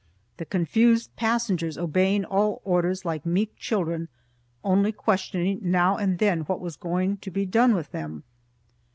the 0.37 0.45
confused 0.47 1.15
passengers 1.15 1.77
obeying 1.77 2.25
all 2.25 2.59
orders 2.65 3.05
like 3.05 3.23
meek 3.23 3.55
children, 3.55 4.07
only 4.63 4.91
questioning 4.91 5.59
now 5.61 5.95
and 5.95 6.17
then 6.17 6.41
what 6.45 6.59
was 6.59 6.75
going 6.75 7.17
to 7.17 7.29
be 7.29 7.45
done 7.45 7.75
with 7.75 7.91
them. 7.91 8.23